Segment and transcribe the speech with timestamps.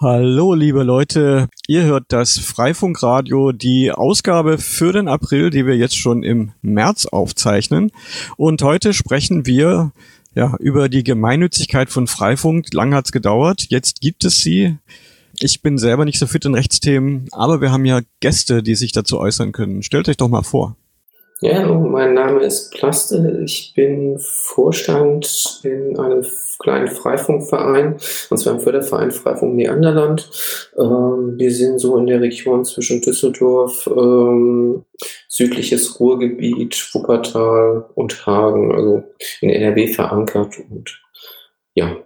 [0.00, 1.48] Hallo, liebe Leute.
[1.68, 7.06] Ihr hört das Freifunkradio, die Ausgabe für den April, die wir jetzt schon im März
[7.06, 7.92] aufzeichnen.
[8.36, 9.92] Und heute sprechen wir
[10.34, 12.74] ja, über die Gemeinnützigkeit von Freifunk.
[12.74, 13.66] Lang hat's gedauert.
[13.68, 14.78] Jetzt gibt es sie.
[15.38, 18.90] Ich bin selber nicht so fit in Rechtsthemen, aber wir haben ja Gäste, die sich
[18.90, 19.84] dazu äußern können.
[19.84, 20.76] Stellt euch doch mal vor.
[21.40, 23.42] Ja, hallo, mein Name ist Plaste.
[23.44, 26.24] Ich bin Vorstand in einem
[26.60, 27.96] kleinen Freifunkverein,
[28.30, 30.30] und zwar im Förderverein Freifunk Neanderland.
[30.78, 34.84] Ähm, wir sind so in der Region zwischen Düsseldorf, ähm,
[35.28, 39.02] südliches Ruhrgebiet, Wuppertal und Hagen, also
[39.40, 41.02] in NRW verankert und
[41.74, 41.96] ja,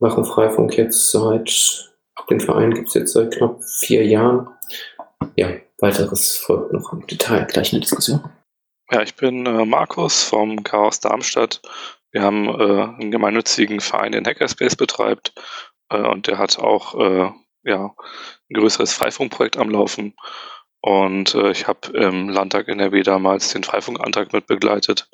[0.00, 1.88] machen Freifunk jetzt seit,
[2.28, 4.48] den Verein gibt es jetzt seit knapp vier Jahren.
[5.36, 8.20] Ja, weiteres folgt noch im Detail, gleich eine Diskussion.
[8.90, 11.60] Ja, ich bin äh, Markus vom Chaos Darmstadt.
[12.12, 15.34] Wir haben äh, einen gemeinnützigen Verein, den Hackerspace betreibt
[15.90, 17.30] äh, und der hat auch äh,
[17.64, 17.94] ja,
[18.48, 20.14] ein größeres Freifunkprojekt am Laufen.
[20.80, 25.10] Und äh, ich habe im Landtag NRW damals den Freifunkantrag mit begleitet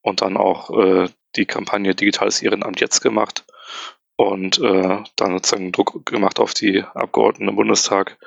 [0.00, 3.44] und dann auch äh, die Kampagne Digitales Ehrenamt jetzt gemacht
[4.16, 8.18] und dann sozusagen Druck gemacht auf die Abgeordneten im Bundestag,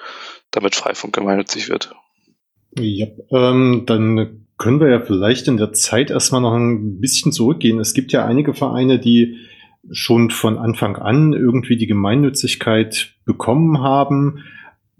[0.51, 1.93] damit Freifunk gemeinnützig wird.
[2.77, 7.79] Ja, ähm, dann können wir ja vielleicht in der Zeit erstmal noch ein bisschen zurückgehen.
[7.79, 9.37] Es gibt ja einige Vereine, die
[9.89, 14.43] schon von Anfang an irgendwie die Gemeinnützigkeit bekommen haben.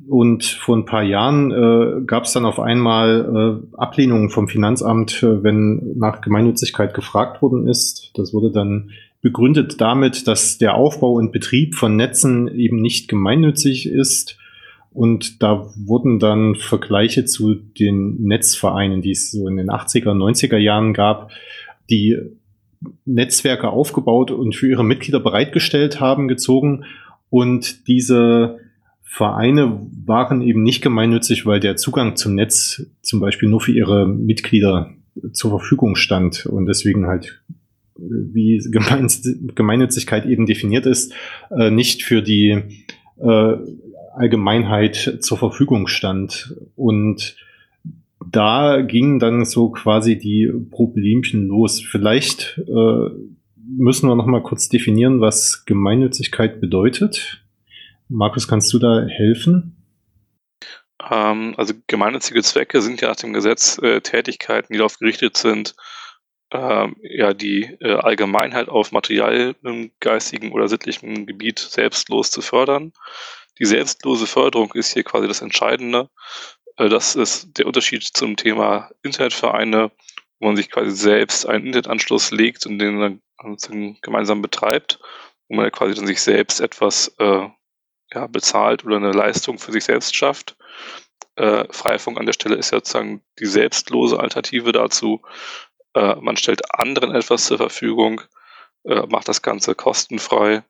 [0.10, 5.22] Und vor ein paar Jahren äh, gab es dann auf einmal äh, Ablehnungen vom Finanzamt,
[5.22, 8.10] äh, wenn nach Gemeinnützigkeit gefragt worden ist.
[8.16, 8.90] Das wurde dann
[9.22, 14.40] begründet damit, dass der Aufbau und Betrieb von Netzen eben nicht gemeinnützig ist
[14.94, 20.58] und da wurden dann Vergleiche zu den Netzvereinen, die es so in den 80er, 90er
[20.58, 21.32] Jahren gab,
[21.90, 22.18] die
[23.06, 26.84] Netzwerke aufgebaut und für ihre Mitglieder bereitgestellt haben, gezogen.
[27.30, 28.60] Und diese
[29.02, 34.08] Vereine waren eben nicht gemeinnützig, weil der Zugang zum Netz zum Beispiel nur für ihre
[34.08, 34.92] Mitglieder
[35.32, 37.42] zur Verfügung stand und deswegen halt,
[37.96, 41.14] wie Gemeinnützigkeit eben definiert ist,
[41.50, 42.82] äh, nicht für die
[43.20, 43.54] äh,
[44.16, 46.56] Allgemeinheit zur Verfügung stand.
[46.76, 47.36] Und
[48.30, 51.82] da gingen dann so quasi die Problemchen los.
[51.82, 53.10] Vielleicht äh,
[53.56, 57.44] müssen wir noch mal kurz definieren, was Gemeinnützigkeit bedeutet.
[58.10, 59.78] Markus, kannst du da helfen?
[61.10, 65.76] Ähm, also gemeinnützige Zwecke sind ja nach dem Gesetz äh, Tätigkeiten, die darauf gerichtet sind,
[66.52, 72.92] äh, ja die äh, Allgemeinheit auf materiellem, geistigen oder sittlichem Gebiet selbstlos zu fördern
[73.60, 76.10] die selbstlose Förderung ist hier quasi das Entscheidende.
[76.78, 79.92] Äh, das ist der Unterschied zum Thema Internetvereine,
[80.40, 85.00] wo man sich quasi selbst einen Internetanschluss legt und den dann gemeinsam betreibt,
[85.48, 87.48] wo man quasi dann sich selbst etwas äh,
[88.14, 90.58] ja, bezahlt oder eine Leistung für sich selbst schafft.
[91.36, 95.22] Äh, Freifunk an der Stelle ist ja sozusagen die selbstlose Alternative dazu.
[95.94, 98.22] Äh, man stellt anderen etwas zur Verfügung,
[98.84, 100.64] äh, macht das Ganze kostenfrei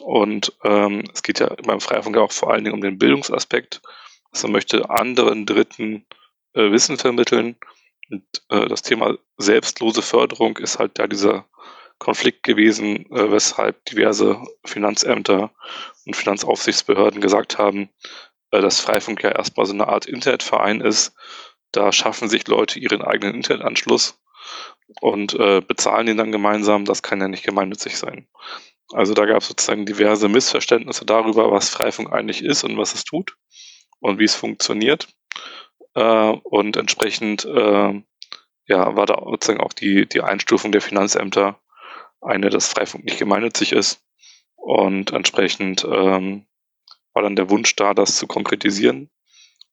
[0.00, 3.80] und ähm, es geht ja beim Freifunk auch vor allen Dingen um den Bildungsaspekt.
[4.30, 6.06] Also man möchte anderen Dritten
[6.54, 7.56] äh, Wissen vermitteln.
[8.10, 11.46] Und äh, das Thema selbstlose Förderung ist halt da dieser
[11.98, 15.50] Konflikt gewesen, äh, weshalb diverse Finanzämter
[16.06, 17.90] und Finanzaufsichtsbehörden gesagt haben,
[18.50, 21.14] äh, dass Freifunk ja erstmal so eine Art Internetverein ist.
[21.72, 24.18] Da schaffen sich Leute ihren eigenen Internetanschluss
[25.00, 26.84] und äh, bezahlen den dann gemeinsam.
[26.84, 28.28] Das kann ja nicht gemeinnützig sein.
[28.92, 33.04] Also da gab es sozusagen diverse Missverständnisse darüber, was Freifunk eigentlich ist und was es
[33.04, 33.36] tut
[34.00, 35.08] und wie es funktioniert.
[35.94, 38.02] Äh, und entsprechend äh,
[38.66, 41.60] ja, war da sozusagen auch die, die Einstufung der Finanzämter
[42.20, 44.02] eine, dass Freifunk nicht gemeinnützig ist.
[44.56, 46.46] Und entsprechend ähm,
[47.12, 49.10] war dann der Wunsch da, das zu konkretisieren,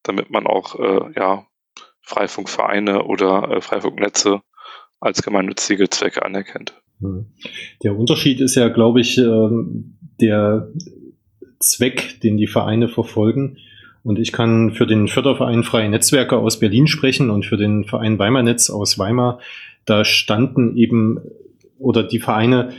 [0.03, 1.47] damit man auch äh, ja,
[2.01, 4.41] Freifunkvereine oder äh, Freifunknetze
[4.99, 6.81] als gemeinnützige Zwecke anerkennt.
[7.01, 7.25] Hm.
[7.83, 10.69] Der Unterschied ist ja, glaube ich, ähm, der
[11.59, 13.57] Zweck, den die Vereine verfolgen.
[14.03, 18.19] Und ich kann für den Förderverein Freie Netzwerke aus Berlin sprechen und für den Verein
[18.19, 19.39] Weimar Netz aus Weimar.
[19.85, 21.19] Da standen eben,
[21.79, 22.69] oder die Vereine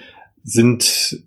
[0.44, 1.22] sind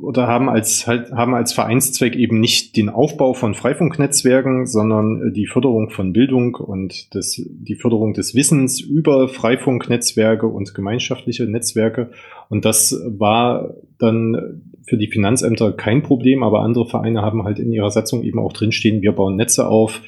[0.00, 5.32] oder haben als halt, haben als Vereinszweck eben nicht den Aufbau von Freifunknetzwerken, sondern äh,
[5.32, 12.10] die Förderung von Bildung und das, die Förderung des Wissens über Freifunknetzwerke und gemeinschaftliche Netzwerke.
[12.48, 17.72] Und das war dann für die Finanzämter kein Problem, aber andere Vereine haben halt in
[17.72, 20.00] ihrer Satzung eben auch drinstehen, wir bauen Netze auf,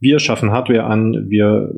[0.00, 1.74] wir schaffen Hardware an, wir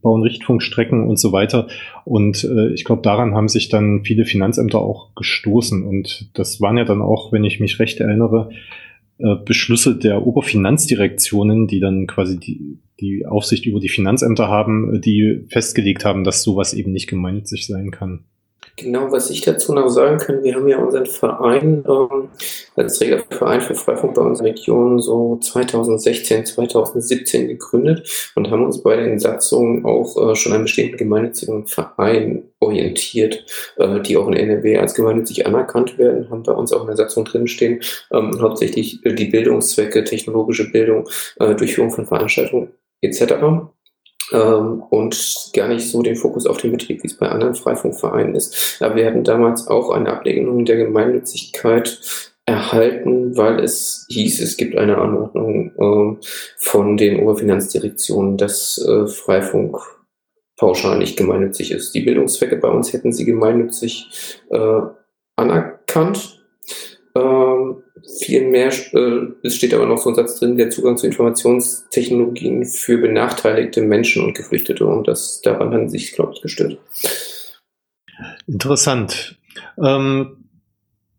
[0.00, 1.66] bauen Richtfunkstrecken und so weiter.
[2.04, 5.82] Und äh, ich glaube, daran haben sich dann viele Finanzämter auch gestoßen.
[5.82, 8.50] Und das waren ja dann auch, wenn ich mich recht erinnere,
[9.18, 15.44] äh, Beschlüsse der Oberfinanzdirektionen, die dann quasi die, die Aufsicht über die Finanzämter haben, die
[15.48, 18.24] festgelegt haben, dass sowas eben nicht gemeinnützig sein kann.
[18.78, 22.28] Genau, was ich dazu noch sagen kann, wir haben ja unseren Verein ähm,
[22.74, 28.96] als Trägerverein für Freifunk bei unserer Region so 2016, 2017 gegründet und haben uns bei
[28.96, 33.46] den Satzungen auch äh, schon an bestehenden gemeinnützigen Verein orientiert,
[33.78, 36.96] äh, die auch in NRW als gemeinnützig anerkannt werden, haben bei uns auch in der
[36.96, 37.80] Satzung drinstehen,
[38.12, 41.08] ähm, hauptsächlich äh, die Bildungszwecke, technologische Bildung,
[41.40, 43.70] äh, Durchführung von Veranstaltungen etc
[44.32, 48.34] ähm, und gar nicht so den Fokus auf den Betrieb, wie es bei anderen Freifunkvereinen
[48.34, 48.78] ist.
[48.80, 52.00] Aber wir hatten damals auch eine Ablehnung der Gemeinnützigkeit
[52.46, 56.18] erhalten, weil es hieß, es gibt eine Anordnung ähm,
[56.58, 59.78] von den Oberfinanzdirektionen, dass äh, Freifunk
[60.56, 61.94] pauschal nicht gemeinnützig ist.
[61.94, 64.80] Die Bildungszwecke bei uns hätten sie gemeinnützig äh,
[65.36, 66.35] anerkannt.
[68.20, 72.64] Viel mehr, äh, es steht aber noch so ein Satz drin, der Zugang zu Informationstechnologien
[72.64, 76.78] für benachteiligte Menschen und Geflüchtete und das daran haben sich, glaube ich, gestört.
[78.46, 79.38] Interessant.
[79.82, 80.46] Ähm,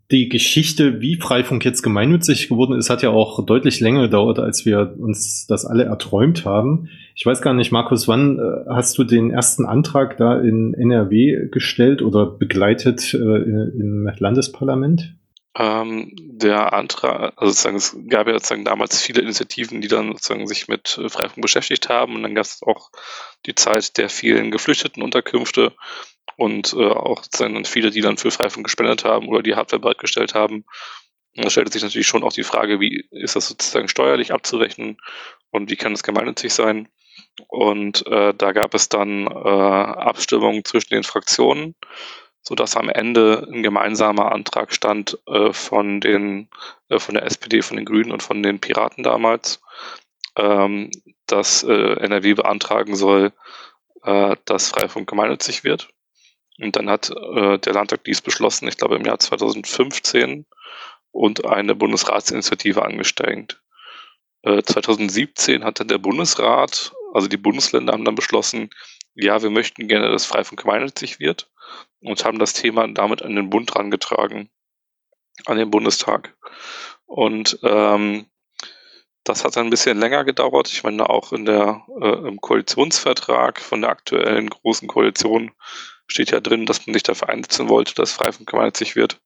[0.09, 4.65] die Geschichte, wie Freifunk jetzt gemeinnützig geworden ist, hat ja auch deutlich länger gedauert, als
[4.65, 6.87] wir uns das alle erträumt haben.
[7.13, 11.49] Ich weiß gar nicht, Markus, wann äh, hast du den ersten Antrag da in NRW
[11.51, 15.16] gestellt oder begleitet äh, im Landesparlament?
[15.59, 20.45] Ähm, der Antrag, also sozusagen, es gab ja sozusagen damals viele Initiativen, die dann sozusagen
[20.45, 22.91] sich mit äh, Freifunk beschäftigt haben und dann gab es auch
[23.47, 25.75] die Zeit der vielen geflüchteten Unterkünfte
[26.35, 30.35] und äh, auch sozusagen viele, die dann für Freifunk gespendet haben oder die Hardware bereitgestellt
[30.35, 30.65] haben.
[31.35, 34.97] Und da stellt sich natürlich schon auch die Frage, wie ist das sozusagen steuerlich abzurechnen
[35.49, 36.87] und wie kann das gemeinnützig sein?
[37.47, 41.75] Und äh, da gab es dann äh, Abstimmungen zwischen den Fraktionen
[42.47, 46.47] sodass am Ende ein gemeinsamer Antrag stand äh, von den
[46.87, 49.59] äh, von der SPD, von den Grünen und von den Piraten damals,
[50.37, 50.89] ähm,
[51.25, 53.33] dass äh, NRW beantragen soll,
[54.03, 55.89] äh, dass Freifunk gemeinnützig wird.
[56.57, 60.45] Und dann hat äh, der Landtag dies beschlossen, ich glaube im Jahr 2015,
[61.11, 63.61] und eine Bundesratsinitiative angestrengt.
[64.43, 68.69] 2017 äh, hat dann der Bundesrat, also die Bundesländer haben dann beschlossen,
[69.17, 71.49] ja, wir möchten gerne, dass Freifunk gemeinnützig wird
[72.01, 74.49] und haben das Thema damit an den Bund rangetragen,
[75.45, 76.35] an den Bundestag.
[77.05, 78.27] Und ähm,
[79.23, 80.69] das hat dann ein bisschen länger gedauert.
[80.69, 85.51] Ich meine, auch in der, äh, im Koalitionsvertrag von der aktuellen großen Koalition
[86.05, 89.19] steht ja drin, dass man sich dafür einsetzen wollte, dass Freifunk gemeinnützig wird.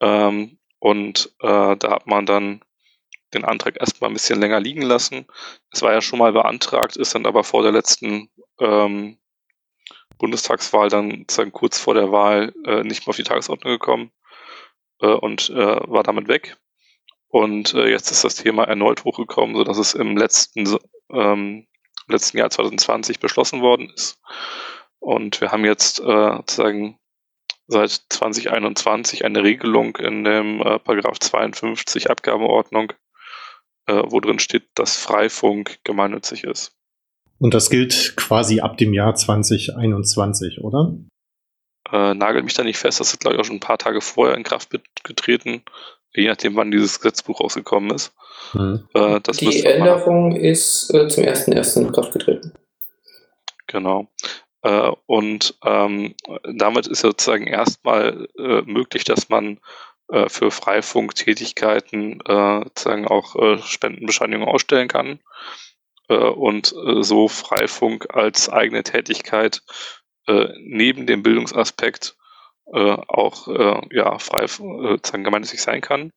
[0.00, 2.62] Ähm, und äh, da hat man dann
[3.34, 5.26] den Antrag erstmal ein bisschen länger liegen lassen.
[5.70, 9.18] Es war ja schon mal beantragt, ist dann aber vor der letzten ähm,
[10.18, 14.12] Bundestagswahl dann sozusagen kurz vor der Wahl äh, nicht mehr auf die Tagesordnung gekommen
[15.00, 16.56] äh, und äh, war damit weg.
[17.28, 20.78] Und äh, jetzt ist das Thema erneut hochgekommen, sodass es im letzten,
[21.10, 21.66] ähm,
[22.08, 24.20] letzten Jahr 2020 beschlossen worden ist.
[24.98, 26.98] Und wir haben jetzt äh, sozusagen
[27.68, 32.92] seit 2021 eine Regelung in dem äh, Paragraph 52 Abgabenordnung,
[33.86, 36.72] äh, wo drin steht, dass Freifunk gemeinnützig ist.
[37.38, 40.94] Und das gilt quasi ab dem Jahr 2021, oder?
[41.90, 44.00] Äh, nagel mich da nicht fest, das ist, glaube ich, auch schon ein paar Tage
[44.00, 44.70] vorher in Kraft
[45.02, 45.62] getreten,
[46.14, 48.12] je nachdem, wann dieses Gesetzbuch rausgekommen ist.
[48.52, 48.86] Hm.
[48.94, 51.80] Äh, Die Änderung ist äh, zum 1.1.
[51.80, 52.52] in Kraft getreten.
[53.66, 54.08] Genau.
[54.62, 56.14] Äh, und ähm,
[56.54, 59.60] damit ist sozusagen erstmal äh, möglich, dass man
[60.10, 65.20] äh, für Freifunktätigkeiten äh, sozusagen auch äh, Spendenbescheinigungen ausstellen kann
[66.08, 69.62] äh, und äh, so Freifunk als eigene Tätigkeit
[70.26, 72.16] äh, neben dem Bildungsaspekt
[72.72, 76.12] äh, auch äh, ja, frei äh, gemeinnützig sein kann.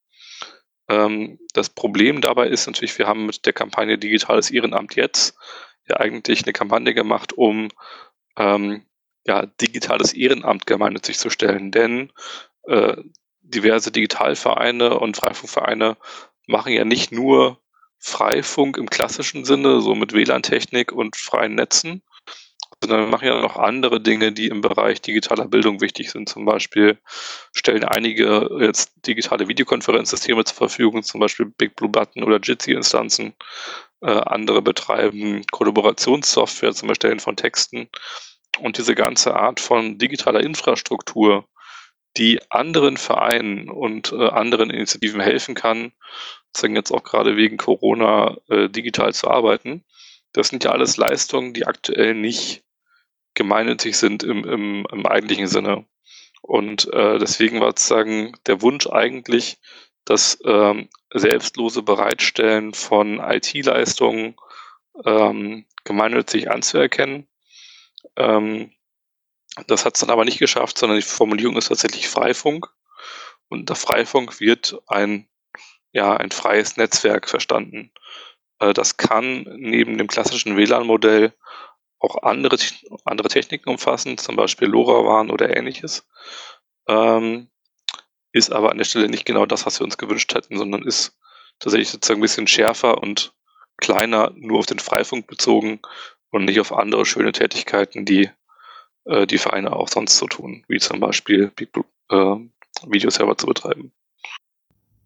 [0.89, 5.35] Ähm, das Problem dabei ist natürlich, wir haben mit der Kampagne Digitales Ehrenamt jetzt
[5.88, 7.69] ja eigentlich eine Kampagne gemacht, um
[8.38, 8.85] ähm,
[9.25, 12.12] ja, digitales Ehrenamt gemeinnützig zu stellen, denn
[12.67, 12.97] äh,
[13.53, 15.98] diverse Digitalvereine und Freifunkvereine
[16.48, 17.60] machen ja nicht nur
[18.00, 22.03] Freifunk im klassischen Sinne, so mit WLAN-Technik und freien Netzen,
[22.81, 26.27] sondern machen ja noch andere Dinge, die im Bereich digitaler Bildung wichtig sind.
[26.27, 26.98] Zum Beispiel
[27.53, 33.33] stellen einige jetzt digitale Videokonferenzsysteme zur Verfügung, zum Beispiel Big Blue Button oder Jitsi-Instanzen.
[34.01, 37.88] Äh, andere betreiben Kollaborationssoftware zum Erstellen von Texten.
[38.60, 41.45] Und diese ganze Art von digitaler Infrastruktur,
[42.17, 45.91] die anderen Vereinen und äh, anderen Initiativen helfen kann,
[46.48, 49.84] sozusagen jetzt auch gerade wegen Corona äh, digital zu arbeiten.
[50.32, 52.63] Das sind ja alles Leistungen, die aktuell nicht
[53.34, 55.86] gemeinnützig sind im, im, im eigentlichen Sinne.
[56.41, 59.58] Und äh, deswegen war sozusagen der Wunsch eigentlich,
[60.05, 64.36] das ähm, selbstlose Bereitstellen von IT-Leistungen
[65.05, 67.27] ähm, gemeinnützig anzuerkennen.
[68.17, 68.72] Ähm,
[69.67, 72.67] das hat es dann aber nicht geschafft, sondern die Formulierung ist tatsächlich Freifunk.
[73.50, 75.27] Und unter Freifunk wird ein,
[75.91, 77.91] ja, ein freies Netzwerk verstanden.
[78.60, 81.33] Äh, das kann neben dem klassischen WLAN-Modell
[82.00, 82.57] auch andere,
[83.05, 86.05] andere Techniken umfassen, zum Beispiel LoRaWAN oder ähnliches.
[86.88, 87.50] Ähm,
[88.33, 91.17] ist aber an der Stelle nicht genau das, was wir uns gewünscht hätten, sondern ist
[91.60, 93.33] tatsächlich sozusagen ein bisschen schärfer und
[93.77, 95.79] kleiner, nur auf den Freifunk bezogen
[96.31, 98.31] und nicht auf andere schöne Tätigkeiten, die
[99.05, 101.51] äh, die Vereine auch sonst so tun, wie zum Beispiel
[102.10, 102.36] äh,
[102.88, 103.91] Videoserver zu betreiben.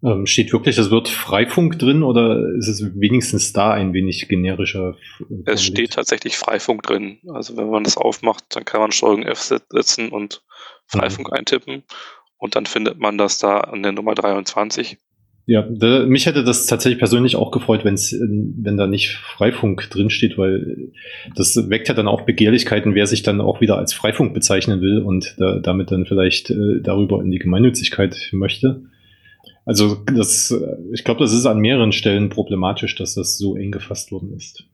[0.04, 4.96] Ähm, steht wirklich das Wort Freifunk drin oder ist es wenigstens da ein wenig generischer?
[5.46, 7.20] Es steht tatsächlich Freifunk drin.
[7.34, 10.44] Also wenn man das aufmacht, dann kann man Steuerung F setzen und
[10.86, 11.34] Freifunk mhm.
[11.34, 11.84] eintippen
[12.38, 14.98] und dann findet man das da an der Nummer 23.
[15.50, 20.38] Ja, da, mich hätte das tatsächlich persönlich auch gefreut, wenn's, wenn da nicht Freifunk drinsteht,
[20.38, 20.92] weil
[21.36, 25.01] das weckt ja dann auch Begehrlichkeiten, wer sich dann auch wieder als Freifunk bezeichnen will
[25.01, 28.84] und da, damit dann vielleicht äh, darüber in die Gemeinnützigkeit möchte.
[29.66, 30.54] Also das,
[30.92, 34.66] ich glaube, das ist an mehreren Stellen problematisch, dass das so eng gefasst worden ist.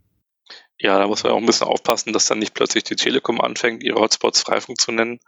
[0.80, 3.84] Ja, da muss man auch ein bisschen aufpassen, dass dann nicht plötzlich die Telekom anfängt,
[3.84, 5.20] ihre Hotspots Freifunk zu nennen.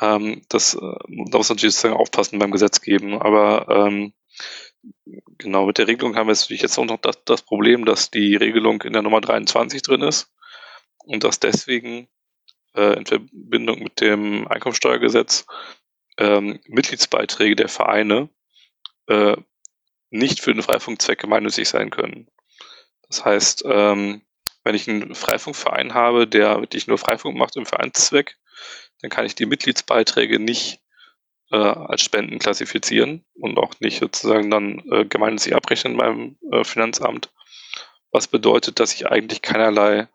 [0.00, 3.20] Ähm, das, äh, da muss man natürlich aufpassen beim Gesetzgeben.
[3.20, 4.12] Aber ähm,
[5.38, 8.36] genau, mit der Regelung haben wir natürlich jetzt auch noch das, das Problem, dass die
[8.36, 10.30] Regelung in der Nummer 23 drin ist
[11.04, 12.08] und dass deswegen
[12.74, 15.46] äh, in Verbindung mit dem Einkommensteuergesetz
[16.18, 18.28] ähm, Mitgliedsbeiträge der Vereine
[19.06, 19.36] äh,
[20.10, 22.28] nicht für den Freifunkzweck gemeinnützig sein können.
[23.08, 24.22] Das heißt, ähm,
[24.64, 28.36] wenn ich einen Freifunkverein habe, der wirklich nur Freifunk macht im Vereinszweck,
[29.00, 30.80] dann kann ich die Mitgliedsbeiträge nicht
[31.50, 37.30] äh, als Spenden klassifizieren und auch nicht sozusagen dann äh, gemeinnützig abrechnen beim äh, Finanzamt.
[38.12, 40.08] Was bedeutet, dass ich eigentlich keinerlei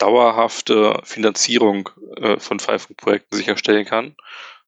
[0.00, 4.16] dauerhafte Finanzierung äh, von Freifunkprojekten sicherstellen kann.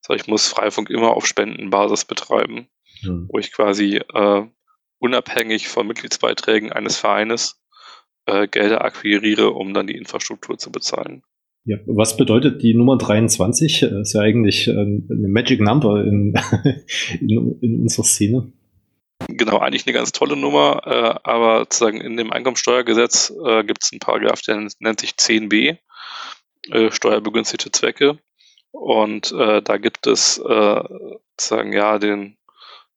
[0.00, 2.68] Also ich muss Freifunk immer auf Spendenbasis betreiben,
[3.02, 3.28] mhm.
[3.30, 4.46] wo ich quasi äh,
[4.98, 7.60] unabhängig von Mitgliedsbeiträgen eines Vereines
[8.26, 11.24] äh, Gelder akquiriere, um dann die Infrastruktur zu bezahlen.
[11.64, 13.80] Ja, was bedeutet die Nummer 23?
[13.80, 16.34] Das ist ja eigentlich äh, eine Magic Number in,
[17.20, 18.52] in, in unserer Szene.
[19.28, 23.92] Genau, eigentlich eine ganz tolle Nummer, äh, aber sozusagen in dem Einkommensteuergesetz äh, gibt es
[23.92, 25.78] einen Paragraph, der nennt sich 10b,
[26.70, 28.18] äh, steuerbegünstigte Zwecke.
[28.72, 30.82] Und äh, da gibt es äh,
[31.36, 32.36] sozusagen ja den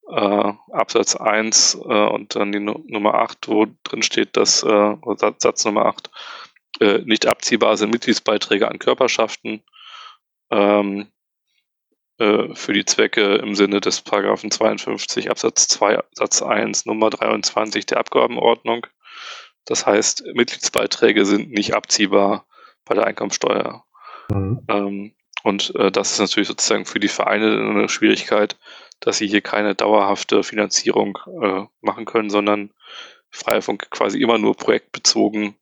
[0.09, 4.95] äh, Absatz 1 äh, und dann die no Nummer 8, wo drin steht, dass äh,
[5.17, 6.09] Satz, Satz Nummer 8
[6.79, 9.63] äh, nicht abziehbar sind Mitgliedsbeiträge an Körperschaften
[10.51, 11.07] ähm,
[12.17, 17.85] äh, für die Zwecke im Sinne des Paragraphen 52 Absatz 2 Satz 1 Nummer 23
[17.85, 18.87] der Abgabenordnung.
[19.65, 22.45] Das heißt, Mitgliedsbeiträge sind nicht abziehbar
[22.85, 23.83] bei der Einkommensteuer.
[24.29, 24.61] Mhm.
[24.69, 28.57] Ähm, und äh, das ist natürlich sozusagen für die Vereine eine Schwierigkeit,
[28.99, 32.71] dass sie hier keine dauerhafte Finanzierung äh, machen können, sondern
[33.29, 35.55] Freifunk quasi immer nur projektbezogen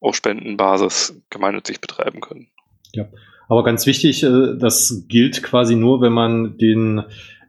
[0.00, 2.48] auf Spendenbasis gemeinnützig betreiben können.
[2.92, 3.08] Ja,
[3.48, 7.02] aber ganz wichtig, äh, das gilt quasi nur, wenn man den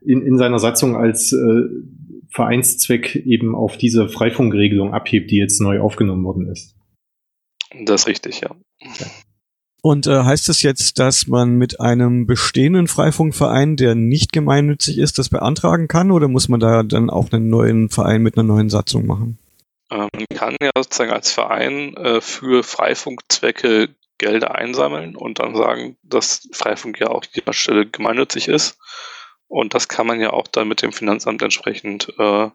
[0.05, 1.63] in, in seiner Satzung als äh,
[2.29, 6.75] Vereinszweck eben auf diese Freifunkregelung abhebt, die jetzt neu aufgenommen worden ist.
[7.85, 8.55] Das ist richtig, ja.
[8.81, 9.07] ja.
[9.81, 15.17] Und äh, heißt das jetzt, dass man mit einem bestehenden Freifunkverein, der nicht gemeinnützig ist,
[15.17, 18.69] das beantragen kann oder muss man da dann auch einen neuen Verein mit einer neuen
[18.69, 19.37] Satzung machen?
[19.91, 25.97] Ähm, man kann ja sozusagen als Verein äh, für Freifunkzwecke Gelder einsammeln und dann sagen,
[26.03, 28.79] dass Freifunk ja auch jeder Stelle gemeinnützig ist.
[29.47, 32.49] Und das kann man ja auch dann mit dem Finanzamt entsprechend äh, äh,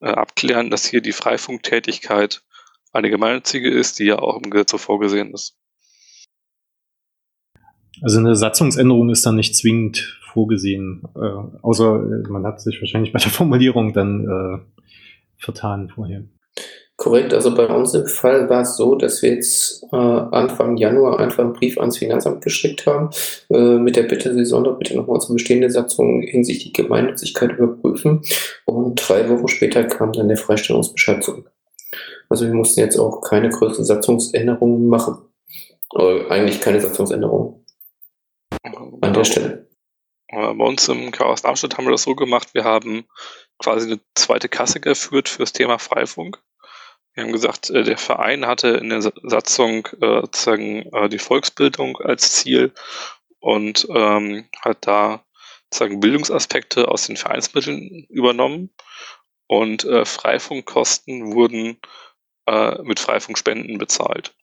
[0.00, 2.42] abklären, dass hier die Freifunktätigkeit
[2.92, 5.56] eine gemeinnützige ist, die ja auch im Gesetz so vorgesehen ist.
[8.02, 13.12] Also eine Satzungsänderung ist dann nicht zwingend vorgesehen, äh, außer äh, man hat sich wahrscheinlich
[13.12, 14.82] bei der Formulierung dann äh,
[15.36, 16.24] vertan vorher.
[17.00, 21.18] Korrekt, also bei uns im Fall war es so, dass wir jetzt äh, Anfang Januar
[21.18, 23.08] einfach einen Brief ans Finanzamt geschickt haben,
[23.48, 28.20] äh, mit der Bitte, Sie sollen doch bitte nochmal unsere bestehende Satzung hinsichtlich Gemeinnützigkeit überprüfen.
[28.66, 31.50] Und drei Wochen später kam dann der Freistellungsbescheid zurück.
[32.28, 35.22] Also wir mussten jetzt auch keine größeren Satzungsänderungen machen.
[35.94, 37.64] Oder eigentlich keine Satzungsänderungen
[39.00, 39.66] an der Stelle.
[40.30, 43.06] Bei uns im Chaos Darmstadt haben wir das so gemacht, wir haben
[43.58, 46.42] quasi eine zweite Kasse geführt für das Thema Freifunk.
[47.14, 51.96] Wir haben gesagt, äh, der Verein hatte in der Satzung äh, sozusagen äh, die Volksbildung
[51.98, 52.72] als Ziel
[53.40, 55.24] und ähm, hat da
[55.64, 58.70] sozusagen Bildungsaspekte aus den Vereinsmitteln übernommen
[59.46, 61.80] und äh, Freifunkkosten wurden
[62.46, 64.34] äh, mit Freifunkspenden bezahlt,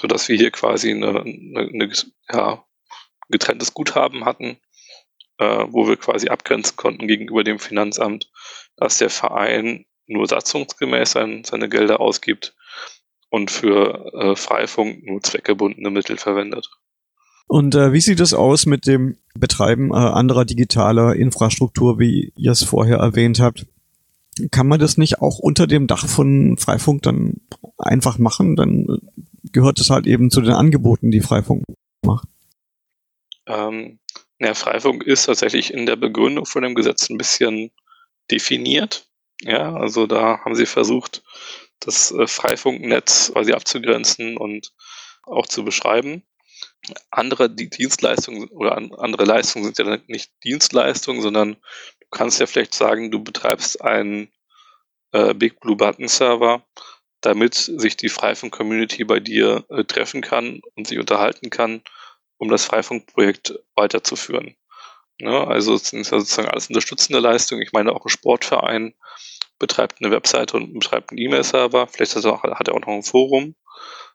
[0.00, 1.92] sodass wir hier quasi eine, eine, eine
[2.30, 2.64] ja,
[3.28, 4.60] getrenntes Guthaben hatten,
[5.38, 8.30] äh, wo wir quasi abgrenzen konnten gegenüber dem Finanzamt,
[8.76, 12.54] dass der Verein nur satzungsgemäß sein, seine Gelder ausgibt
[13.30, 16.68] und für äh, Freifunk nur zweckgebundene Mittel verwendet.
[17.46, 22.52] Und äh, wie sieht es aus mit dem Betreiben äh, anderer digitaler Infrastruktur, wie ihr
[22.52, 23.66] es vorher erwähnt habt?
[24.50, 27.40] Kann man das nicht auch unter dem Dach von Freifunk dann
[27.76, 28.54] einfach machen?
[28.56, 28.86] Dann
[29.52, 31.64] gehört es halt eben zu den Angeboten, die Freifunk
[32.04, 32.28] macht.
[33.46, 33.98] Ähm,
[34.38, 37.70] ja, Freifunk ist tatsächlich in der Begründung von dem Gesetz ein bisschen
[38.30, 39.09] definiert.
[39.42, 41.22] Ja, also da haben sie versucht,
[41.80, 44.72] das äh, Freifunknetz quasi abzugrenzen und
[45.22, 46.24] auch zu beschreiben
[47.10, 52.74] andere die Dienstleistungen oder andere Leistungen sind ja nicht Dienstleistungen, sondern du kannst ja vielleicht
[52.74, 54.32] sagen, du betreibst einen
[55.12, 56.66] äh, Big Blue Button Server,
[57.20, 61.82] damit sich die Freifunk-Community bei dir äh, treffen kann und sich unterhalten kann,
[62.38, 64.56] um das Freifunk-Projekt weiterzuführen.
[65.20, 67.62] Ne, also es sind sozusagen alles unterstützende Leistungen.
[67.62, 68.94] Ich meine, auch ein Sportverein
[69.58, 71.86] betreibt eine Webseite und betreibt einen E-Mail-Server.
[71.88, 73.54] Vielleicht hat er, auch, hat er auch noch ein Forum.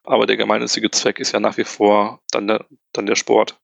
[0.04, 3.60] Aber der gemeinnützige Zweck ist ja nach wie vor dann der, dann der Sport.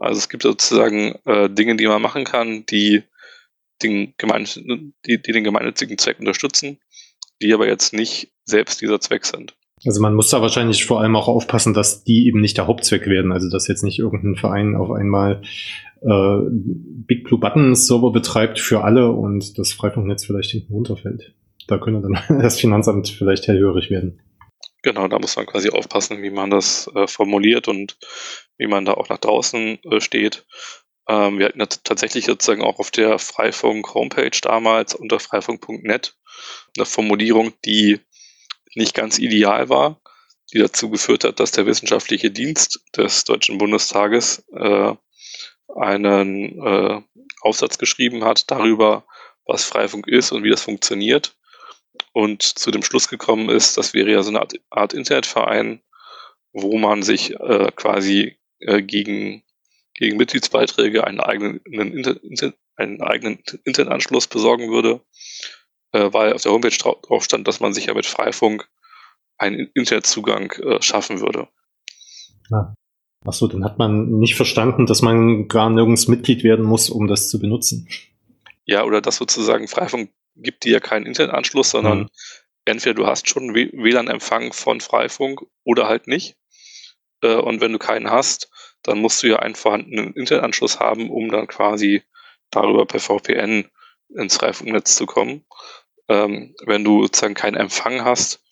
[0.00, 3.04] Also es gibt sozusagen äh, Dinge, die man machen kann, die
[3.82, 4.14] den,
[5.06, 6.80] die, die den gemeinnützigen Zweck unterstützen,
[7.40, 9.56] die aber jetzt nicht selbst dieser Zweck sind.
[9.84, 13.06] Also man muss da wahrscheinlich vor allem auch aufpassen, dass die eben nicht der Hauptzweck
[13.06, 13.32] werden.
[13.32, 15.42] Also dass jetzt nicht irgendein Verein auf einmal
[16.02, 21.34] äh, Big Blue Button Server betreibt für alle und das Freifunknetz vielleicht hinten runterfällt.
[21.66, 24.20] Da könnte dann das Finanzamt vielleicht hellhörig werden.
[24.82, 27.98] Genau, da muss man quasi aufpassen, wie man das äh, formuliert und
[28.58, 30.46] wie man da auch nach draußen äh, steht.
[31.08, 36.14] Ähm, wir hatten ja tatsächlich sozusagen auch auf der Freifunk-Homepage damals unter freifunk.net
[36.76, 38.00] eine Formulierung, die
[38.74, 40.00] nicht ganz ideal war,
[40.52, 44.94] die dazu geführt hat, dass der wissenschaftliche Dienst des Deutschen Bundestages äh,
[45.76, 47.02] einen äh,
[47.42, 49.06] Aufsatz geschrieben hat darüber,
[49.44, 51.36] was Freifunk ist und wie das funktioniert.
[52.12, 55.82] Und zu dem Schluss gekommen ist, das wäre ja so eine Art, Art Internetverein,
[56.52, 59.42] wo man sich äh, quasi äh, gegen,
[59.94, 65.00] gegen Mitgliedsbeiträge einen eigenen, einen, einen eigenen Internetanschluss besorgen würde,
[65.92, 68.68] äh, weil auf der Homepage drauf stand, dass man sich ja mit Freifunk
[69.38, 71.48] einen Internetzugang äh, schaffen würde.
[72.50, 72.74] Ja.
[73.24, 77.28] Achso, dann hat man nicht verstanden, dass man gar nirgends Mitglied werden muss, um das
[77.28, 77.88] zu benutzen.
[78.64, 82.08] Ja, oder dass sozusagen Freifunk gibt dir ja keinen Internetanschluss, sondern mhm.
[82.64, 86.36] entweder du hast schon WLAN-Empfang von Freifunk oder halt nicht.
[87.22, 88.50] Äh, und wenn du keinen hast,
[88.82, 92.02] dann musst du ja einen vorhandenen Internetanschluss haben, um dann quasi
[92.50, 93.68] darüber per VPN
[94.14, 95.44] ins Freifunknetz zu kommen.
[96.08, 98.42] Ähm, wenn du sozusagen keinen Empfang hast,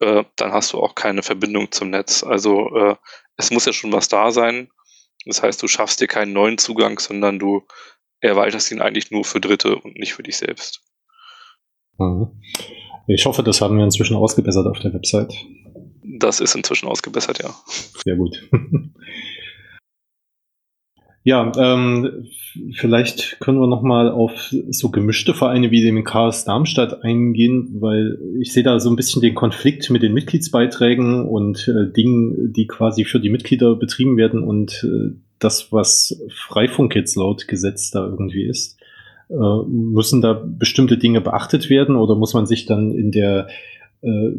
[0.00, 2.22] äh, dann hast du auch keine Verbindung zum Netz.
[2.22, 2.96] Also äh,
[3.36, 4.70] es muss ja schon was da sein.
[5.26, 7.66] Das heißt, du schaffst dir keinen neuen Zugang, sondern du
[8.20, 10.82] erweiterst ihn eigentlich nur für Dritte und nicht für dich selbst.
[11.98, 12.40] Mhm.
[13.06, 15.34] Ich hoffe, das haben wir inzwischen ausgebessert auf der Website.
[16.02, 17.54] Das ist inzwischen ausgebessert, ja.
[18.04, 18.48] Sehr gut.
[21.24, 22.26] ja, ähm,
[22.74, 28.18] vielleicht können wir noch mal auf so gemischte Vereine wie den Chaos Darmstadt eingehen, weil
[28.40, 32.66] ich sehe da so ein bisschen den Konflikt mit den Mitgliedsbeiträgen und äh, Dingen, die
[32.66, 38.04] quasi für die Mitglieder betrieben werden und äh, das, was Freifunk jetzt laut Gesetz da
[38.04, 38.78] irgendwie ist.
[39.30, 43.48] Äh, müssen da bestimmte Dinge beachtet werden oder muss man sich dann in der
[44.02, 44.32] äh,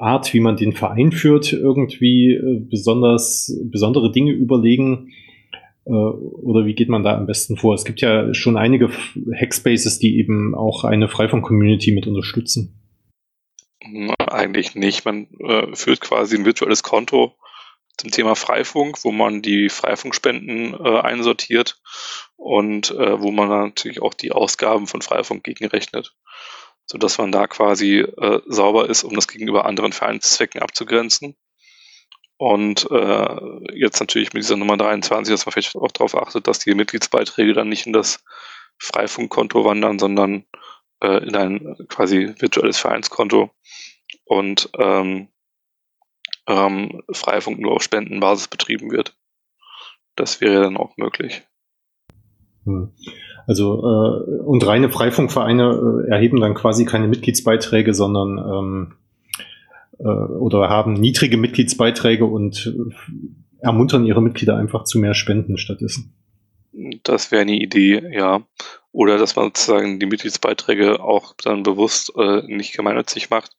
[0.00, 5.12] Art, wie man den Verein führt, irgendwie äh, besonders besondere Dinge überlegen?
[5.86, 7.74] Äh, oder wie geht man da am besten vor?
[7.74, 8.90] Es gibt ja schon einige
[9.34, 12.78] Hackspaces, die eben auch eine Freifunk-Community mit unterstützen.
[14.18, 15.04] Eigentlich nicht.
[15.04, 17.36] Man äh, führt quasi ein virtuelles Konto
[17.98, 21.80] zum Thema Freifunk, wo man die Freifunkspenden äh, einsortiert
[22.36, 26.14] und äh, wo man natürlich auch die Ausgaben von Freifunk gegenrechnet,
[26.86, 31.36] sodass man da quasi äh, sauber ist, um das gegenüber anderen Vereinszwecken abzugrenzen.
[32.42, 33.36] Und äh,
[33.72, 37.52] jetzt natürlich mit dieser Nummer 23, dass man vielleicht auch darauf achtet, dass die Mitgliedsbeiträge
[37.52, 38.24] dann nicht in das
[38.78, 40.44] Freifunkkonto wandern, sondern
[41.04, 43.50] äh, in ein quasi virtuelles Vereinskonto.
[44.24, 45.28] Und ähm,
[46.48, 49.16] ähm, Freifunk nur auf Spendenbasis betrieben wird.
[50.16, 51.42] Das wäre dann auch möglich.
[52.64, 52.90] Hm.
[53.46, 58.94] Also äh, und reine Freifunkvereine äh, erheben dann quasi keine Mitgliedsbeiträge, sondern ähm,
[60.02, 62.94] äh, oder haben niedrige Mitgliedsbeiträge und äh,
[63.60, 66.14] ermuntern ihre Mitglieder einfach zu mehr Spenden stattdessen.
[67.04, 68.42] Das wäre eine Idee, ja.
[68.90, 73.52] Oder dass man sozusagen die Mitgliedsbeiträge auch dann bewusst äh, nicht gemeinnützig macht,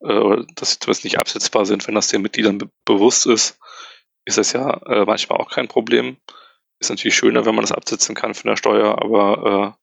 [0.00, 3.58] äh, oder dass sie zumindest nicht absetzbar sind, wenn das den Mitgliedern be bewusst ist,
[4.24, 6.16] ist das ja äh, manchmal auch kein Problem.
[6.80, 9.78] Ist natürlich schöner, wenn man das absetzen kann für eine Steuer, aber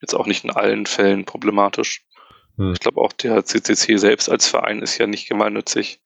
[0.00, 2.04] jetzt auch nicht in allen Fällen problematisch.
[2.56, 2.72] Hm.
[2.72, 6.00] Ich glaube auch der CCC selbst als Verein ist ja nicht gemeinnützig.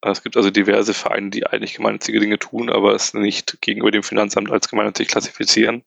[0.00, 4.02] Es gibt also diverse Vereine, die eigentlich gemeinnützige Dinge tun, aber es nicht gegenüber dem
[4.02, 5.82] Finanzamt als gemeinnützig klassifizieren.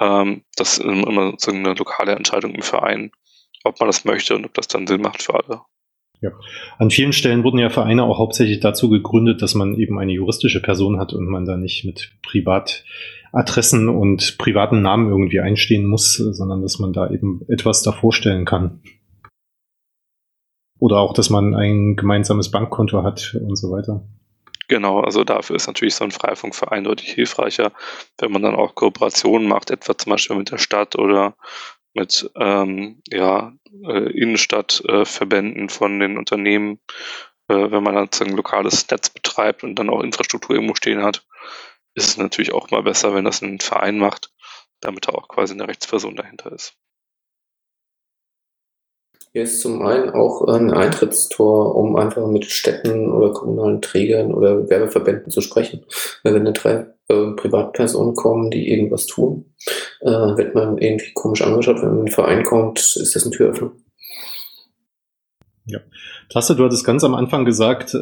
[0.00, 3.12] Ähm, das ist immer so eine lokale Entscheidung im Verein,
[3.62, 5.62] ob man das möchte und ob das dann Sinn macht für alle.
[6.20, 6.30] Ja.
[6.78, 10.62] An vielen Stellen wurden ja Vereine auch hauptsächlich dazu gegründet, dass man eben eine juristische
[10.62, 12.12] Person hat und man da nicht mit
[13.32, 18.44] Privatadressen und privaten Namen irgendwie einstehen muss, sondern dass man da eben etwas davor stellen
[18.44, 18.82] kann.
[20.78, 24.04] Oder auch, dass man ein gemeinsames Bankkonto hat und so weiter.
[24.68, 27.72] Genau, also dafür ist natürlich so ein Freifunkverein eindeutig hilfreicher,
[28.18, 31.34] wenn man dann auch Kooperationen macht, etwa zum Beispiel mit der Stadt oder
[31.94, 33.52] mit ähm, ja,
[33.84, 36.80] äh, Innenstadtverbänden von den Unternehmen,
[37.48, 41.24] äh, wenn man dann ein lokales Netz betreibt und dann auch Infrastruktur irgendwo stehen hat,
[41.94, 44.32] ist es natürlich auch mal besser, wenn das ein Verein macht,
[44.80, 46.74] damit da auch quasi eine Rechtsperson dahinter ist.
[49.34, 54.68] Hier ist zum einen auch ein Eintrittstor, um einfach mit Städten oder kommunalen Trägern oder
[54.68, 55.86] Werbeverbänden zu sprechen.
[56.22, 59.54] Weil wenn da drei äh, Privatpersonen kommen, die irgendwas tun,
[60.00, 61.76] äh, wird man irgendwie komisch angeschaut.
[61.76, 63.72] Wenn man in den Verein kommt, ist das eine Türöffnung.
[65.64, 65.80] Ja.
[66.28, 67.98] Tasse, du hattest ganz am Anfang gesagt, äh,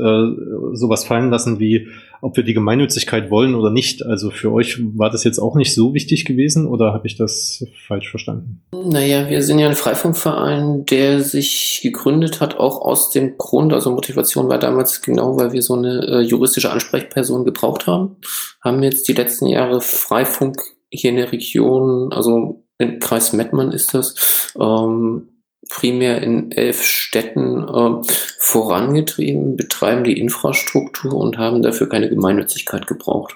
[0.72, 1.88] sowas fallen lassen wie,
[2.20, 4.04] ob wir die Gemeinnützigkeit wollen oder nicht.
[4.04, 7.64] Also für euch war das jetzt auch nicht so wichtig gewesen oder habe ich das
[7.86, 8.62] falsch verstanden?
[8.72, 13.90] Naja, wir sind ja ein Freifunkverein, der sich gegründet hat, auch aus dem Grund, also
[13.90, 18.16] Motivation war damals genau, weil wir so eine äh, juristische Ansprechperson gebraucht haben.
[18.62, 20.56] Haben jetzt die letzten Jahre Freifunk
[20.90, 25.28] hier in der Region, also im Kreis Mettmann ist das, ähm,
[25.70, 28.02] primär in elf Städten äh,
[28.38, 33.34] vorangetrieben, betreiben die Infrastruktur und haben dafür keine Gemeinnützigkeit gebraucht.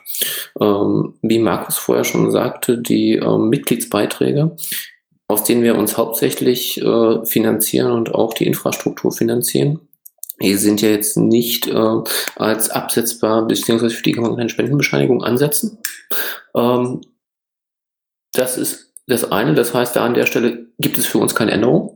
[0.61, 4.57] Ähm, wie Markus vorher schon sagte, die äh, Mitgliedsbeiträge,
[5.29, 9.81] aus denen wir uns hauptsächlich äh, finanzieren und auch die Infrastruktur finanzieren,
[10.43, 12.03] die sind ja jetzt nicht äh,
[12.37, 15.79] als absetzbar, beziehungsweise für die kann man keine Spendenbescheinigung ansetzen.
[16.55, 17.01] Ähm,
[18.33, 21.53] das ist das eine, das heißt, da an der Stelle gibt es für uns keine
[21.53, 21.94] Änderung.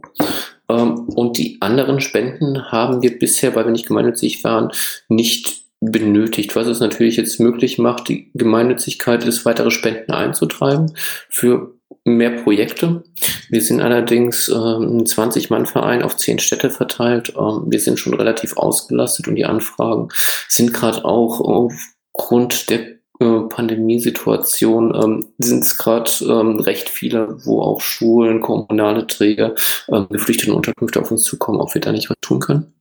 [0.68, 4.70] Ähm, und die anderen Spenden haben wir bisher, weil wir nicht gemeinnützig waren,
[5.09, 10.92] nicht benötigt, was es natürlich jetzt möglich macht, die Gemeinnützigkeit ist, weitere Spenden einzutreiben
[11.28, 13.04] für mehr Projekte.
[13.48, 17.35] Wir sind allerdings ähm, ein 20-Mann-Verein auf 10 Städte verteilt.
[17.38, 20.09] Ähm, wir sind schon relativ ausgelastet und die Anfragen
[20.48, 27.61] sind gerade auch aufgrund der äh, Pandemiesituation ähm, sind es gerade ähm, recht viele, wo
[27.62, 29.54] auch Schulen, kommunale Träger,
[29.88, 32.72] ähm, geflüchtete Unterkünfte auf uns zukommen, ob wir da nicht was tun können.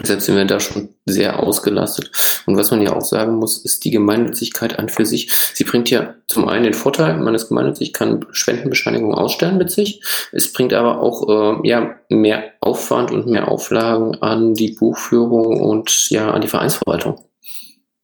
[0.00, 2.10] Deshalb sind wir da schon sehr ausgelastet.
[2.46, 5.30] Und was man ja auch sagen muss, ist die Gemeinnützigkeit an für sich.
[5.30, 10.02] Sie bringt ja zum einen den Vorteil, man ist gemeinnützig, kann Spendenbescheinigungen ausstellen mit sich.
[10.32, 16.10] Es bringt aber auch äh, ja, mehr Aufwand und mehr Auflagen an die Buchführung und
[16.10, 17.22] ja an die Vereinsverwaltung.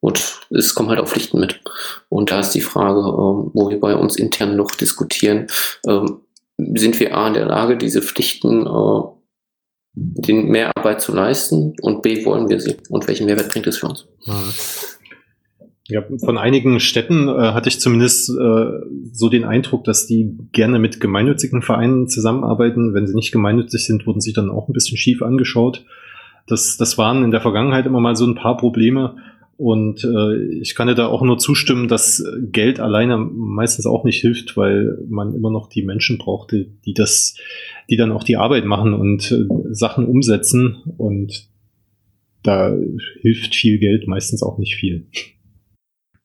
[0.00, 1.60] Und es kommen halt auch Pflichten mit.
[2.08, 5.46] Und da ist die Frage, ähm, wo wir bei uns intern noch diskutieren,
[5.86, 6.20] ähm,
[6.56, 9.02] sind wir A in der Lage, diese Pflichten äh,
[9.92, 13.88] den Mehrarbeit zu leisten und B wollen wir sie und welchen Mehrwert bringt es für
[13.88, 14.06] uns?
[15.88, 18.66] Ja, von einigen Städten äh, hatte ich zumindest äh,
[19.12, 22.94] so den Eindruck, dass die gerne mit gemeinnützigen Vereinen zusammenarbeiten.
[22.94, 25.84] Wenn sie nicht gemeinnützig sind, wurden sie dann auch ein bisschen schief angeschaut.
[26.46, 29.16] Das, das waren in der Vergangenheit immer mal so ein paar Probleme.
[29.61, 34.18] Und äh, ich kann dir da auch nur zustimmen, dass Geld alleine meistens auch nicht
[34.23, 37.37] hilft, weil man immer noch die Menschen braucht, die, das,
[37.90, 39.44] die dann auch die Arbeit machen und äh,
[39.75, 40.77] Sachen umsetzen.
[40.96, 41.51] Und
[42.42, 42.75] da
[43.20, 45.09] hilft viel Geld meistens auch nicht viel.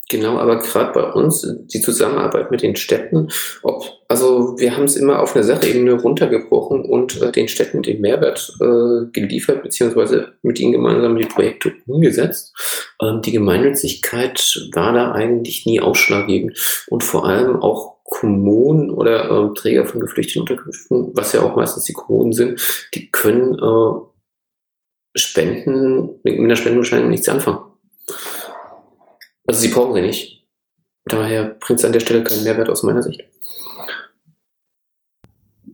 [0.08, 3.30] Genau, aber gerade bei uns die Zusammenarbeit mit den Städten,
[3.63, 8.02] ob, also wir haben es immer auf eine Sachebene runtergebrochen und äh, den Städten den
[8.02, 12.54] Mehrwert äh, geliefert, beziehungsweise mit ihnen gemeinsam die Projekte umgesetzt.
[13.02, 19.54] Ähm, die Gemeinnützigkeit war da eigentlich nie ausschlaggebend und vor allem auch Kommunen oder äh,
[19.56, 22.62] Träger von geflüchteten Unterkünften, was ja auch meistens die Kommunen sind,
[22.94, 27.74] die können äh, Spenden mit einer Spendenbescheinigung nichts anfangen.
[29.47, 30.45] Also sie brauchen sie nicht.
[31.05, 33.23] Daher bringt es an der Stelle keinen Mehrwert aus meiner Sicht.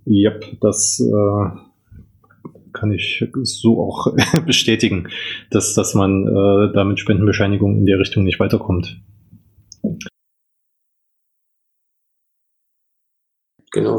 [0.05, 1.57] Yep, das äh,
[2.73, 4.13] kann ich so auch
[4.45, 5.09] bestätigen,
[5.51, 9.01] dass, dass man äh, da mit Spendenbescheinigung in der Richtung nicht weiterkommt.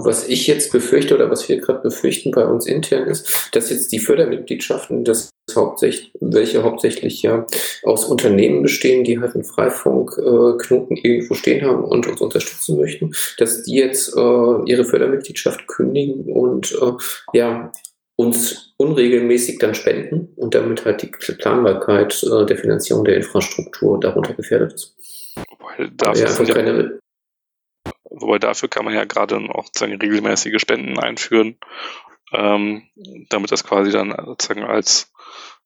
[0.04, 3.92] was ich jetzt befürchte oder was wir gerade befürchten bei uns intern ist, dass jetzt
[3.92, 7.46] die Fördermitgliedschaften, das hauptsächlich, welche hauptsächlich ja
[7.82, 13.12] aus Unternehmen bestehen, die halt einen Freifunkknoten äh, irgendwo stehen haben und uns unterstützen möchten,
[13.38, 16.92] dass die jetzt äh, ihre Fördermitgliedschaft kündigen und äh,
[17.38, 17.72] ja
[18.16, 24.34] uns unregelmäßig dann spenden und damit halt die Planbarkeit äh, der Finanzierung der Infrastruktur darunter
[24.34, 24.96] gefährdet ist.
[25.48, 26.98] Wobei dafür, ja, keine,
[28.10, 31.56] wobei dafür kann man ja gerade auch sozusagen regelmäßige Spenden einführen,
[32.32, 32.88] ähm,
[33.28, 35.12] damit das quasi dann sozusagen als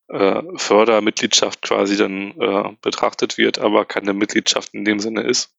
[0.08, 5.54] äh, Fördermitgliedschaft quasi dann äh, betrachtet wird, aber keine Mitgliedschaft in dem Sinne ist,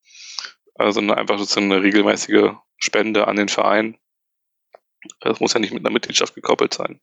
[0.76, 3.98] äh, sondern einfach sozusagen eine regelmäßige Spende an den Verein
[5.20, 7.00] das muss ja nicht mit einer Mitgliedschaft gekoppelt sein.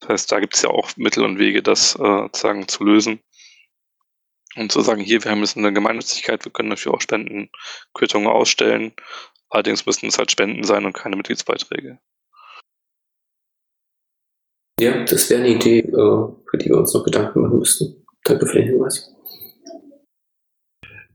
[0.00, 3.20] Das heißt, da gibt es ja auch Mittel und Wege, das äh, sozusagen zu lösen.
[4.56, 8.94] Und zu sagen, hier, wir haben jetzt eine Gemeinnützigkeit, wir können dafür auch Spendenquittungen ausstellen.
[9.48, 11.98] Allerdings müssten es halt Spenden sein und keine Mitgliedsbeiträge.
[14.80, 18.04] Ja, das wäre eine Idee, äh, für die wir uns noch Gedanken machen müssten.
[18.24, 19.14] Danke für den Hinweis.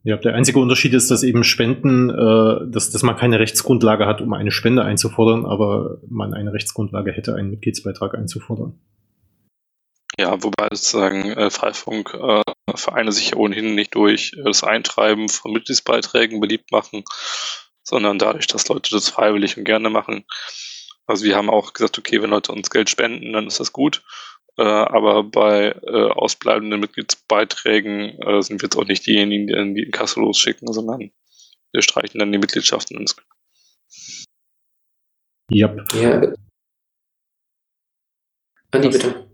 [0.03, 4.21] Ja, der einzige Unterschied ist, dass eben Spenden, äh, dass, dass man keine Rechtsgrundlage hat,
[4.21, 8.79] um eine Spende einzufordern, aber man eine Rechtsgrundlage hätte, einen Mitgliedsbeitrag einzufordern.
[10.17, 16.39] Ja, wobei sozusagen äh, Freifunkvereine äh, sich ohnehin nicht durch äh, das Eintreiben von Mitgliedsbeiträgen
[16.39, 17.03] beliebt machen,
[17.83, 20.25] sondern dadurch, dass Leute das freiwillig und gerne machen.
[21.09, 24.03] Also wir haben auch gesagt, okay, wenn Leute uns Geld spenden, dann ist das gut.
[24.57, 29.73] Äh, aber bei äh, ausbleibenden Mitgliedsbeiträgen äh, sind wir jetzt auch nicht diejenigen, die dann
[29.73, 31.09] die Inkasso losschicken, sondern
[31.71, 33.15] wir streichen dann die Mitgliedschaften ins.
[35.51, 35.93] Yep.
[35.95, 36.33] Ja.
[38.69, 39.31] Andi, bitte.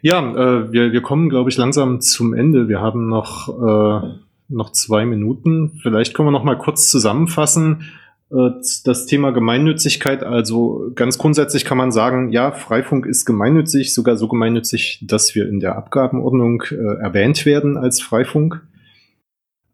[0.00, 2.68] Ja, äh, wir, wir kommen, glaube ich, langsam zum Ende.
[2.68, 5.78] Wir haben noch, äh, noch zwei Minuten.
[5.82, 7.92] Vielleicht können wir noch mal kurz zusammenfassen.
[8.30, 8.50] Äh,
[8.84, 14.28] das Thema Gemeinnützigkeit, also ganz grundsätzlich kann man sagen, ja, Freifunk ist gemeinnützig, sogar so
[14.28, 18.62] gemeinnützig, dass wir in der Abgabenordnung äh, erwähnt werden als Freifunk.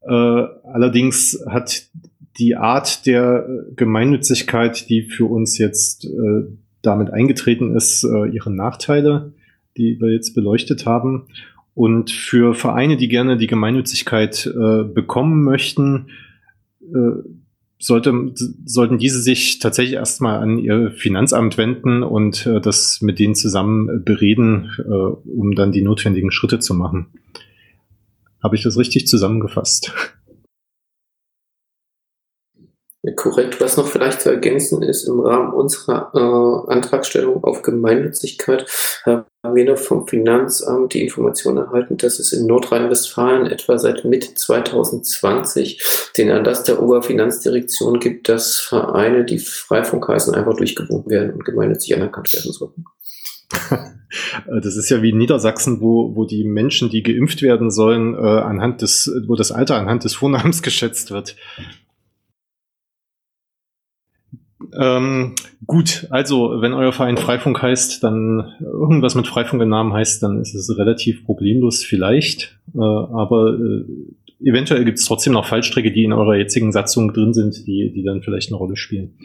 [0.02, 1.88] Äh, allerdings hat
[2.38, 6.44] die Art der Gemeinnützigkeit, die für uns jetzt äh,
[6.82, 9.32] damit eingetreten ist, äh, ihre Nachteile,
[9.76, 11.28] die wir jetzt beleuchtet haben.
[11.74, 16.08] Und für Vereine, die gerne die Gemeinnützigkeit äh, bekommen möchten,
[17.78, 18.32] sollte,
[18.64, 24.04] sollten diese sich tatsächlich erstmal an ihr Finanzamt wenden und äh, das mit denen zusammen
[24.04, 27.06] bereden, äh, um dann die notwendigen Schritte zu machen.
[28.42, 29.92] Habe ich das richtig zusammengefasst?
[33.14, 33.60] Korrekt.
[33.60, 38.66] Was noch vielleicht zu ergänzen ist, im Rahmen unserer äh, Antragstellung auf Gemeinnützigkeit
[39.04, 44.34] haben wir noch vom Finanzamt die Information erhalten, dass es in Nordrhein-Westfalen etwa seit Mitte
[44.34, 51.44] 2020 den Erlass der Oberfinanzdirektion gibt, dass Vereine, die Freifunk heißen, einfach durchgewunken werden und
[51.44, 52.84] gemeinnützig anerkannt werden sollten.
[54.46, 58.18] Das ist ja wie in Niedersachsen, wo, wo die Menschen, die geimpft werden sollen, äh,
[58.18, 61.36] anhand des, wo das Alter anhand des Vornamens geschätzt wird.
[64.78, 65.34] Ähm,
[65.66, 70.40] gut, also wenn euer Verein Freifunk heißt, dann irgendwas mit Freifunk im Namen heißt, dann
[70.40, 72.58] ist es relativ problemlos vielleicht.
[72.74, 77.34] Äh, aber äh, eventuell gibt es trotzdem noch Fallstrecke, die in eurer jetzigen Satzung drin
[77.34, 79.18] sind, die, die dann vielleicht eine Rolle spielen.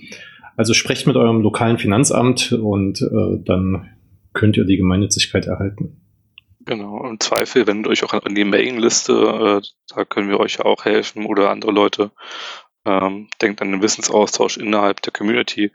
[0.57, 3.89] Also sprecht mit eurem lokalen Finanzamt und äh, dann
[4.33, 5.97] könnt ihr die Gemeinnützigkeit erhalten.
[6.65, 10.85] Genau, im Zweifel wendet euch auch an die Mailingliste, äh, da können wir euch auch
[10.85, 12.11] helfen oder andere Leute.
[12.85, 15.71] Ähm, denkt an den Wissensaustausch innerhalb der Community.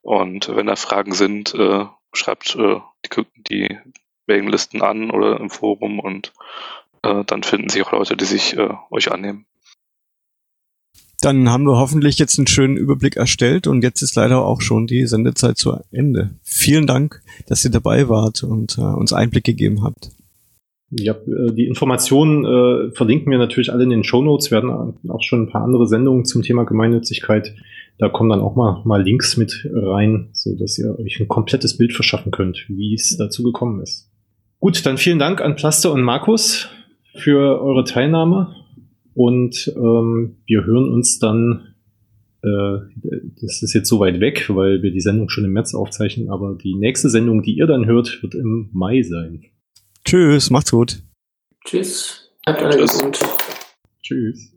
[0.00, 2.80] Und wenn da Fragen sind, äh, schreibt äh,
[3.50, 3.78] die,
[4.26, 6.32] Mailinglisten an oder im Forum und
[7.02, 9.46] äh, dann finden sich auch Leute, die sich äh, euch annehmen.
[11.20, 14.86] Dann haben wir hoffentlich jetzt einen schönen Überblick erstellt und jetzt ist leider auch schon
[14.86, 16.38] die Sendezeit zu Ende.
[16.42, 20.10] Vielen Dank, dass ihr dabei wart und äh, uns Einblick gegeben habt.
[20.90, 24.50] Ja, äh, die Informationen äh, verlinken wir natürlich alle in den Show Notes.
[24.50, 27.54] Wir werden auch schon ein paar andere Sendungen zum Thema Gemeinnützigkeit.
[27.98, 31.78] Da kommen dann auch mal, mal Links mit rein, so dass ihr euch ein komplettes
[31.78, 34.10] Bild verschaffen könnt, wie es dazu gekommen ist.
[34.60, 36.68] Gut, dann vielen Dank an Plaste und Markus
[37.14, 38.54] für eure Teilnahme
[39.14, 41.74] und ähm, wir hören uns dann.
[42.42, 42.78] Äh,
[43.40, 46.54] das ist jetzt so weit weg, weil wir die Sendung schon im März aufzeichnen, aber
[46.54, 49.42] die nächste Sendung, die ihr dann hört, wird im Mai sein.
[50.06, 51.02] Tschüss, macht's gut.
[51.64, 52.30] Tschüss.
[52.44, 53.18] Bleibt alle gesund.
[54.04, 54.55] Tschüss.